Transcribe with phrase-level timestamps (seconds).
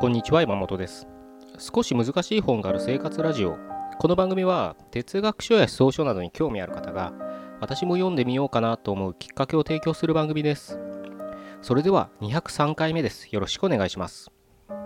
[0.00, 1.08] こんにちは山本です。
[1.58, 3.58] 少し難しい本がある生活ラジオ。
[3.98, 7.12] この番組は哲学書や思想書などに興味ある方が
[7.60, 10.78] 私も読んでみようかなと思うきっかけを提供する番組です。
[11.62, 13.26] それでは203回目です。
[13.32, 14.30] よろしくお願いします。
[14.68, 14.78] 今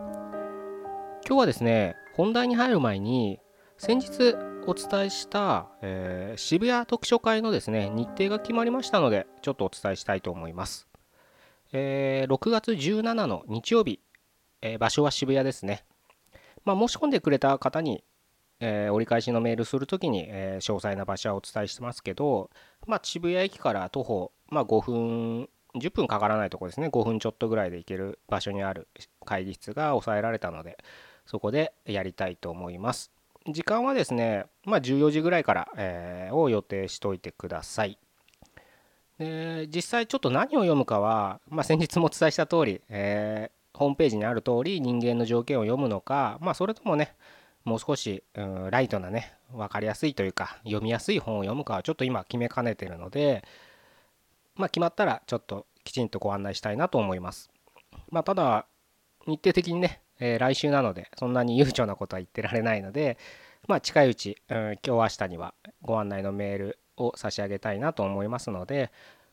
[1.26, 3.38] 日はですね本題に入る前に
[3.76, 4.34] 先日
[4.66, 10.88] お伝えした、えー、渋谷読書会のですね日程が決まりましたのでちょっとお伝えしたいと思います、
[11.74, 14.00] えー、6月17の日曜日、
[14.62, 15.84] えー、場所は渋谷ですね、
[16.64, 18.02] まあ、申し込んでくれた方に、
[18.60, 22.48] えー折り返しのメールするときに、え詳細な場所はお伝えしてますけど、
[22.86, 26.88] まあ、渋谷駅から徒歩、まあ、5分10分かからないとこですね。
[26.88, 28.88] 5分ちょっとぐらいで行ける場所にある
[29.24, 30.78] 会議室が抑えられたので
[31.26, 33.10] そこでやりたいと思います。
[33.48, 37.98] 時間はですね、まあ、14時ぐらいから、えー、を予定しておいてください。
[39.18, 47.14] で実際ちょっと何を読むかは、まあ、先日もお伝えした通り、えー、ホームページにある通り人間の条件を読むのか、まあ、それともね
[47.64, 53.44] もう少し、うん、ライトなね分かりやすいというか読みやすい本を読むかはちょっと今決めかねてるので、
[54.56, 57.50] まあ、決まったらちょっときちんとご案内したいなと思います。
[58.10, 58.66] まあ、ただ
[59.26, 63.18] 日程的にねえー、来週なのでそんなに 悠長なことは言ってられないので、
[63.66, 68.92] まあ、近いうち、うん、今日明日にはご案内のメールを差し上げたいなと思いますので、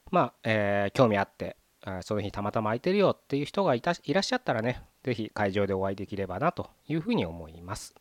[0.09, 1.57] まあえー、興味あって
[2.01, 7.95] その日たまたま空いてるよっていう人がいたいらっしゃったらね是非会場でお会いできればなというふうに思います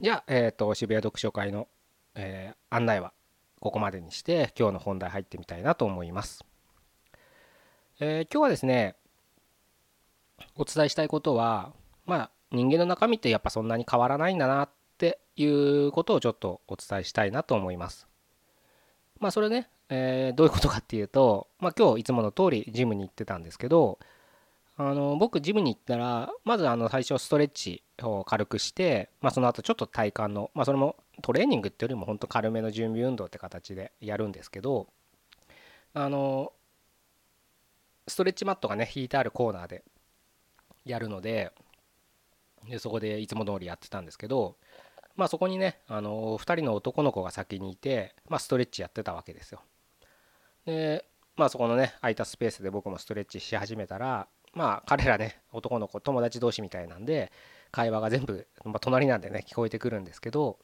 [0.00, 1.68] じゃあ、えーと、渋谷読書会の、
[2.14, 3.12] えー、案内は
[3.60, 6.44] ここまでにして今日の本題入ってみたいなと思います、
[8.00, 8.96] えー、今日はですね
[10.56, 11.72] お伝えしたいことは
[12.06, 18.06] まあ人間の中身ってやっぱそんなに変わらないんだなっていうことをちょっとお伝えしたいなと思います。
[19.18, 23.98] まあそれね、えー、どういうことかっていうと、まあ、今日いつもの通りジムに行ってたんですけど
[24.76, 34.88] あの僕ジムに行ったらまずあの最初ストレッチを軽くして、まあ、その後ちょっと体幹の、まあ、それもトレーニングっていうよりも本当軽めの準備運動って形でやるんですけど
[35.92, 36.52] あの
[38.08, 39.84] ストレッチマットがね引いてあるコーナーで
[40.84, 41.52] やるので
[42.68, 44.56] でそこでいつも通りやってたんですけど
[45.16, 49.60] まあそこにねあの2人の男の子が先にいて、まあ、ストレッチやってたわけですよ。
[50.66, 51.04] で
[51.36, 57.32] まあそこのね空いたスペースで僕もストレッチし始めたらまあ彼らね男の子友達同士みたいなんで
[57.70, 60.58] 会話が全部、まあ、隣なんでね聞こえてくるんですけど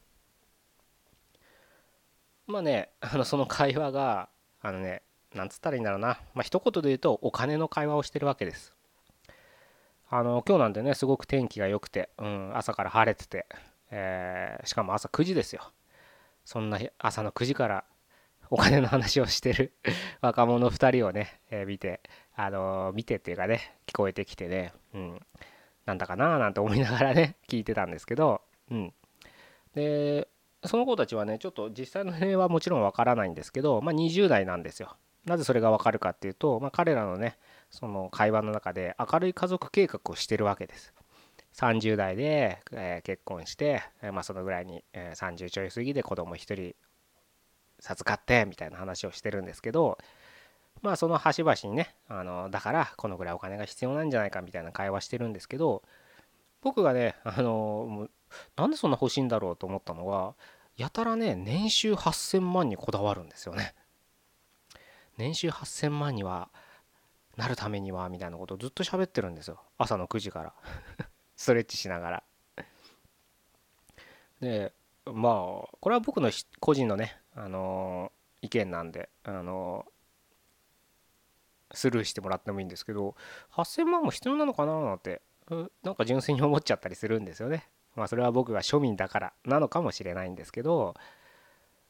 [2.47, 4.29] まあねあのその会話が
[4.61, 5.01] あのね
[5.33, 6.19] なんつったらいいんだろうな。
[6.33, 8.73] まあ一言で言うとお金の会話をしてるわけです。
[10.09, 13.45] あの今日なんてねすごく天気が良くて、うん、朝から晴れてて、
[13.91, 15.71] えー、しかも朝9時ですよ。
[16.43, 17.85] そんな朝の9時から
[18.51, 19.73] お金の話をしてる
[20.21, 22.01] 若者2人をね、えー、見て
[22.35, 25.19] あのー、見てっていうかね聞こえてきてね、うん、
[25.85, 28.93] なんだかななんて思いながらね 聞いてたんですけど、うん、
[29.73, 30.27] で
[30.65, 34.95] その子たちはねちょっと実際の年齢はもちろんわからないんですけど、まあ、20代なんですよ。
[35.23, 37.37] なぜそれがわかるかっていうと、まあ、彼らのね
[37.69, 40.93] その会話の中で明るい家族計画をしてるわけです。
[41.53, 46.75] 30代で、えー、結婚して、えー、まあ、そのぐらいに、えー、30ちょい過ぎで子供1人
[47.81, 49.97] 授かってみたいな話をしてるんですけど
[50.81, 55.83] まあその端々にねあのだからこのぐらいお金が必要なんじゃないかみたいな会話してるんですけど
[56.61, 58.07] 僕がねあの
[58.55, 60.35] なんでそんな欲しいんだろうと思ったのは
[60.77, 63.75] やたらね年収8000万にこだわるんですよね。
[65.17, 66.49] 年収8000万には
[67.37, 70.53] なるためにはみたいなことをずっと喋ってるんですよ朝の9時から
[71.35, 72.23] ストレッチしながら
[74.41, 74.73] で
[75.05, 78.11] まあこれは僕の個人のね、あの、
[78.41, 79.85] 意見なんで、あの、
[81.73, 83.15] スルーしてもらってもいいんですけど
[83.53, 85.21] 8000万も必要なのかななんて
[85.83, 87.67] なんか純粋に思っちゃったりするんですよね。
[87.95, 90.95] まあそれは僕が庶民だからなのかもしれないんですけど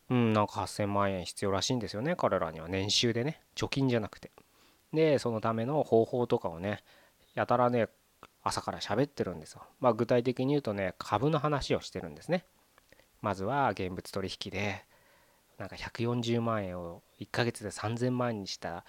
[0.10, 2.68] うんなんか8000万円必要らしいんですよね彼らには。
[2.68, 3.42] 年収でね。
[3.56, 4.32] 貯金じゃなくて。
[4.94, 6.84] でそのための方法とかをね
[7.36, 7.88] やたらね
[8.44, 9.62] 朝から喋ってるんですよ。
[9.80, 12.46] まあ具体的に言うとね株の話をしてるんですね。
[13.22, 14.86] まずは現物取引で。
[15.62, 18.84] なんか140万円を1ヶ月で3000万円にした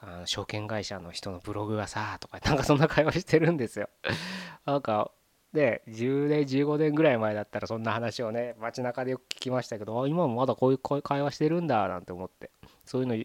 [0.00, 3.88] あの証券会社の人のブログがさとかなんかそんな会話してるんですよ。
[4.66, 5.10] なんか
[5.52, 12.50] で10年15年ぐらい前だったらそんな話をね街中でよく聞きましたけど今もまだこういう会話してるんだなんて思って
[12.84, 13.24] そういうの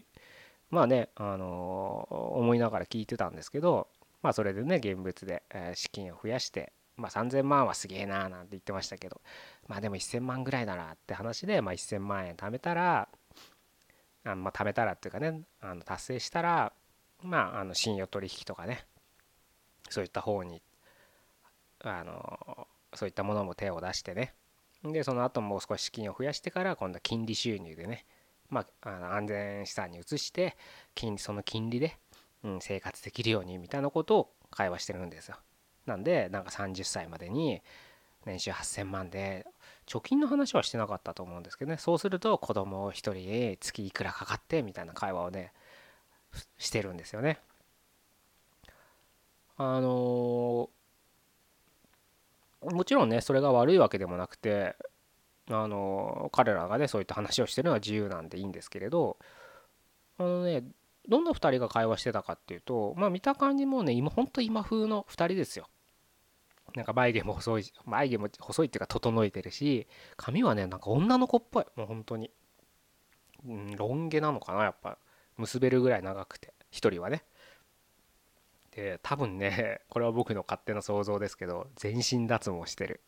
[0.74, 3.86] まあね、あのー、思いながら聞いてたんですけど、
[4.22, 5.44] まあそれでね、現物で、
[5.74, 9.20] 資金を増やして、まあ3000万はすげえなーなんて言ってましたけど、
[9.68, 13.08] まあでも1000万ぐらいならって話で、まあ1000万円貯めたら、
[14.24, 16.72] あまあ貯めたらっていうかね、あの達成したら、
[17.22, 18.86] まああの信用取引とかね、
[19.90, 20.62] そういった方に
[21.80, 24.34] あのそういったものも手を出してね
[24.82, 28.04] でその後もう少し資金を増やしてから今度は金利収入でね
[28.50, 30.56] まあ、あの安全資産に移して
[30.94, 31.96] 金その金利で、
[32.44, 35.36] うん、生活できるようにみたいなことを会話してるんですよ。
[35.86, 37.62] なんでなんか30歳までに
[38.24, 39.46] 年収8,000万で
[39.86, 45.52] 貯金の話はしてなかったと思うんですけどねそうすると子供1人月いくらかかってみたいな会話をね
[46.58, 47.38] してるんですよね。
[49.56, 50.68] あの
[52.62, 54.74] もちろんねそれが悪いわけでもなくて
[55.50, 59.16] あの彼らがねそういった話をしてるのは自由なんでいいんですけれど
[60.18, 60.64] あのね
[61.08, 65.68] どんな2人が会話してたかっていうとまあ見た感じもね今ほんと今風の2人ですよ
[66.74, 69.86] なんか眉毛も細い眉毛も細いっていうか整えてるし
[70.16, 71.64] 髪はねなんか女の子っぽい。
[71.76, 72.30] もう本当に。
[73.46, 74.98] うんロン毛なのかなやっぱ。
[75.36, 76.52] 結べるぐらい長くて。
[76.72, 77.24] 1人はね。
[78.72, 83.00] で多分ね これは僕の勝手な想像ですけど全身脱毛してる。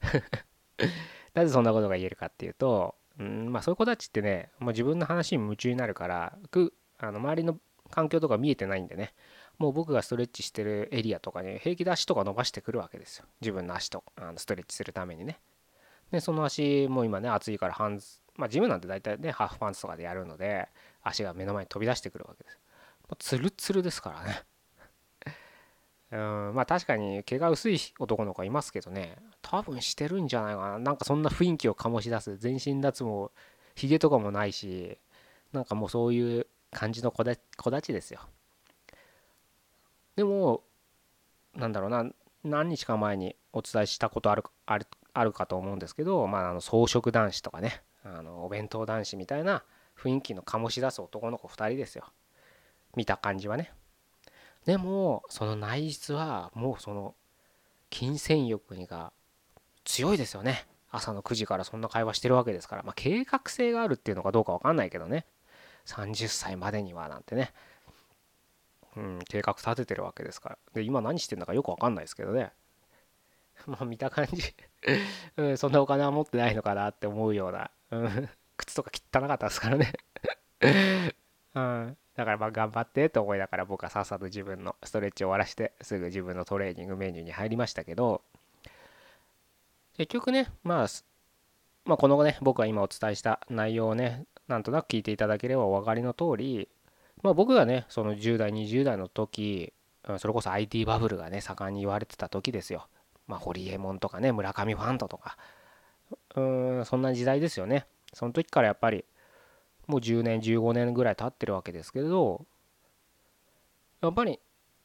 [1.34, 6.38] なぜそんなことが言えるかっていうと、うんまあ、そういう子たちってね、もう自分の話に夢中になるから
[6.98, 7.58] あの周りの
[7.90, 9.14] 環境とか見えてないんでね。
[9.58, 13.26] もう僕がストレッチしてるエリアとかに平気で足とか伸ばしてくるわけですよ。
[13.40, 15.38] 自分の足とあのストレッチするためにね。
[16.10, 20.68] でその足も今ね暑いからハンズまあジムなんて大体ねハーフパンツとかでやるので
[21.02, 22.58] 足が目の前に飛び出してくるわけです。
[23.18, 24.42] ツルツルですからね。
[26.12, 29.16] うんまあ確かに毛が薄い男の子いますけどね。
[29.42, 30.78] 多分してるんじゃないかな。
[30.78, 32.36] なんかそんな雰囲気を醸し出す。
[32.38, 33.30] 全身脱毛
[33.74, 34.98] ひげとかもないし
[35.52, 38.20] なんかもうそういう感じの子だ子たちですよ。
[40.16, 40.62] でも
[41.54, 42.06] なんだろうな
[42.42, 49.64] 何日か前にお伝えしたことあるあるあるかと思うんですけど、まあ、あの草食男子とかねあのお弁当男子みたいな
[49.98, 52.04] 雰囲気の醸し出す男の子2人ですよ。
[52.96, 53.72] 見た感じはね。
[54.66, 57.14] でもその内実はもうその
[57.90, 59.12] 金銭欲にが
[59.84, 60.66] 強いですよね。
[60.90, 62.82] 朝の9時からそんな会話してるわけですから。
[62.82, 65.26] まあ計画性があるっていうのかどうか分かんないけどね。
[65.86, 67.52] 30歳までにはなんてね。
[68.96, 70.58] うん計画立ててるわけですから。
[70.74, 72.52] で今何してんだかよく分かんないですけどね。
[73.66, 74.54] まあ見た感じ。
[75.36, 79.92] うん、そんなお金は持ってないのかなって思うような、うん、 靴とか汚かったですからね。
[81.54, 81.96] うん。
[82.14, 88.22] だからまあ頑張ってと思いながら僕はさっさと自分のストレッチを終わらしてすぐ自分のトレーニングメニューに入りましたけど。
[89.96, 90.86] 結局ね、まあ、
[91.84, 96.68] まあこのね僕が今お伝えした内容をねなんとなく聞いていただければお分かりの通り
[97.24, 99.72] まあ僕がねその10代20代の時
[100.18, 102.86] それこそ IT バブルがね盛んに言われてた時ですよ。
[103.26, 105.38] まあホリエモンとかね村上ファントとか。
[106.36, 107.86] うーんそんな時代ですよね。
[108.12, 109.06] その時からやっぱり
[109.86, 112.44] もう10年15年ぐらい経ってるわけですけれど
[114.02, 114.38] やっぱり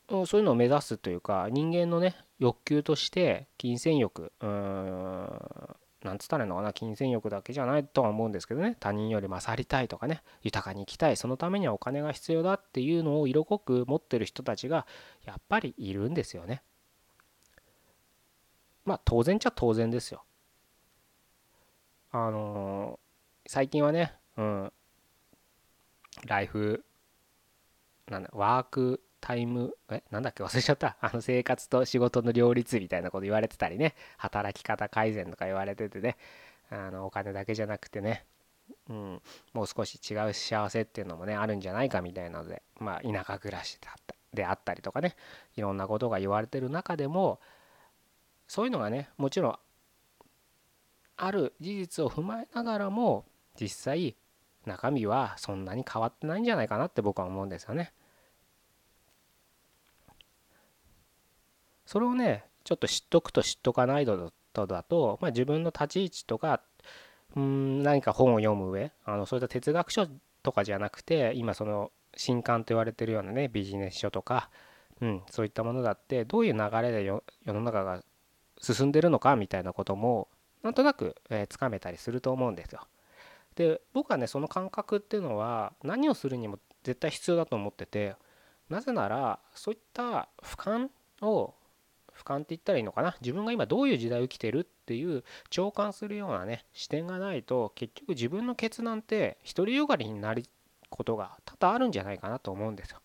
[0.09, 8.77] そういうのを目指すというか人間のね欲求として金銭欲うーんなんつったらいいのかな金銭欲だけじゃないとは思うんですけどね。
[8.79, 14.87] 他人より勝りたいとかね豊かに生きたいそのためにはお金が必要だっていうのを色濃く持ってる人たちが
[15.25, 16.63] やっぱりいるんですよね。
[18.85, 20.23] まあ当然っちゃ当然ですよ。
[22.11, 24.73] あのー、最近はね、うん、
[26.25, 26.83] ライフ
[28.07, 30.43] なんだワークタイムえなんだっけ？
[30.43, 30.97] 忘れちゃった。
[31.01, 33.95] あの生活と仕事の両立みたいなこと言われてたりね。
[34.17, 36.17] 働き方改善とか言われててね。
[36.69, 38.25] あのお金だけじゃなくてね。
[38.87, 39.21] うん、
[39.53, 42.61] もう少し違う幸せっていうのもねあるんじゃないかみたいなので。
[42.77, 43.79] まあ田舎暮らし
[44.33, 45.15] であったりとかね。
[45.55, 47.39] いろんなことが言われてる中でも
[48.47, 49.59] そういうのがねもちろん
[51.17, 53.25] ある事実を踏まえながらも
[53.59, 54.15] 実際
[54.65, 57.91] 中身はそんなに変わってないんじゃないかなって僕は思うんですよね。
[61.89, 64.31] それをねちょっと知っとくと知っとかないと
[64.67, 66.61] だと、まあ、自分の立ち位置とか
[67.35, 70.07] うん何か本を読む上あのそういった哲学書
[70.43, 74.51] とかじゃなくて今その新刊と言われてるようなねビジネス書とか、
[75.01, 78.03] うん、そういったものだってどういう流れで世の中が
[78.61, 80.27] 進んでるのかみたいなことも
[80.61, 81.15] なんとなく
[81.49, 82.81] つか、えー、めたりすると思うんですよ。
[83.55, 88.13] で僕はねその感覚っていうのは何をするにも絶対必要だと思ってて
[88.69, 90.89] なぜならそういった俯瞰
[91.25, 91.55] を
[92.19, 93.15] 俯瞰って言ったらいいのかな？
[93.21, 100.43] 自分が今どういう時代を生きてるっていう共感するようなね視点がないと結局自分の決断って独りよがりになる
[100.89, 102.99] ことが多々あるんじゃないかなと思うんですよ。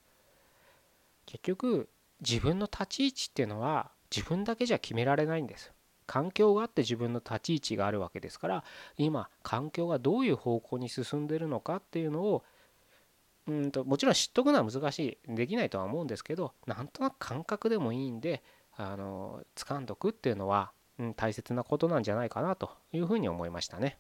[1.27, 1.89] 結局
[2.21, 5.73] 自分の立ち位置っていうのは自分だけじゃ決められないんです。
[6.07, 8.65] 環境があって自分の立ち位置があるわけですから
[8.99, 12.45] 今環境がどういう方向に進んでるのかっていうのを
[13.47, 18.43] うんともちろん知っとくのは難しいできないとは思うんですけどなんとなく感覚でもいいんで
[18.77, 23.99] あの掴んどくっていうのは、うん、大切なことなんじゃないかなというふうに思いましたね。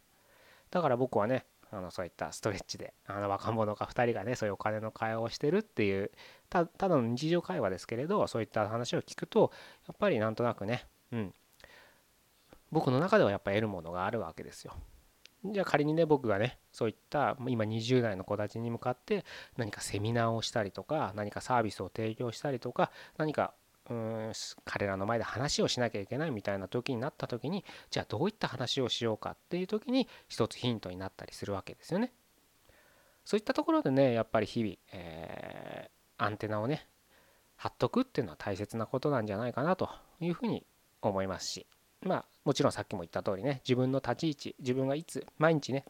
[0.71, 6.11] だから僕はねあのそういったストレッチであの若者が2人がねそういうお金の会話をしてるっていう
[6.49, 9.51] ただの日常会話ですけれどそういった話を聞くと
[9.89, 11.35] やっぱりなんとなくねうん
[12.71, 14.75] 僕の中ではやっぱ得るものがあるわけですよ。
[15.45, 19.25] じゃあ仮にね僕がねそういった今20代の子たちに向かって
[19.57, 23.53] 何かセミナーをしたりとか何かサービスを提供したりとか何か
[23.91, 24.33] うん
[24.65, 32.13] 彼らの前で話をしなきゃいけないみたいな時になった時にじゃあどういった話をしようかっていう時に一つヒントになったりするわけですよね。
[33.25, 36.87] そういったところでねやっぱり日々、えー、アンテナをね
[37.57, 39.89] 張っとくっていうのは大切なことなんじゃないかなと
[40.21, 40.65] いうふうに
[41.01, 41.67] 思いますし
[42.03, 45.85] まあもちろんさっきも言った通りね自分の立ち位置自分がいつ毎日ね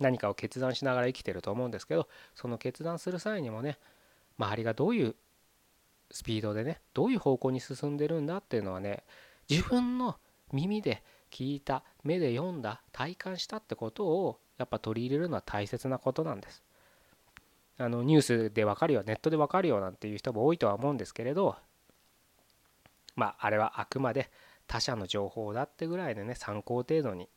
[0.00, 3.78] 何かを決断しながら生きてると思うんですけどその決断する際にもね
[4.38, 5.14] 周りがどういう
[6.12, 9.02] スピードでねどういう方向に進んでるんだっていうのはね
[9.50, 10.16] 自分の
[10.52, 16.62] 耳で聞いた目で読んだ体感したってことをやっぱ取り入れるのは大切なことなんです。
[17.78, 21.56] あのニュースで分かるよネットで分かるよなんていう人も多いとは思うんですけれど
[23.16, 24.30] まああれはあくまで
[24.68, 27.28] 他者の情報だってぐらいでね参考程度に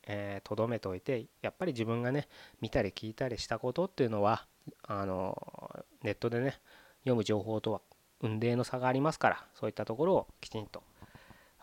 [0.44, 2.28] とど、めておいてやっぱり自分がね
[2.62, 4.46] 見たり聞いたりしたことっていうのは
[4.84, 6.60] あのネットでね
[7.00, 7.82] 読む情報とは
[8.26, 10.82] 運命の差がありますからそういったところをきちんと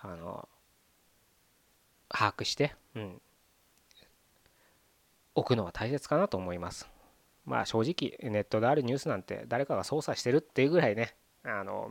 [0.01, 0.49] あの
[2.09, 3.21] 把握して、うん、
[5.35, 6.89] 置くのは大切かなと思います。
[7.45, 11.91] まあ正直ネットであるニュースなんて誰かが操作してるっていうぐらいねあの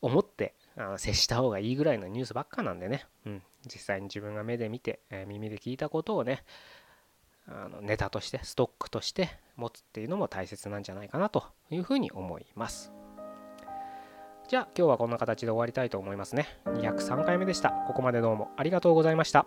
[0.00, 6.44] 思ってあの接した方がいいぐらいのニュースばっかなんでね、うん、実際に自分が目で見て、え、耳で聞いたことをね
[7.48, 12.92] あのネタとしてストックとして持つっていうのも大切なんじゃないかなというふうに思います。
[14.52, 16.46] じゃあ今日はこんな形で終わりたいと思いますね。
[16.66, 17.70] 203回目でした。
[17.70, 19.46] ここまでどうもありがとうございました。